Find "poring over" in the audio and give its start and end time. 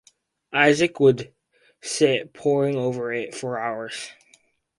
2.33-3.13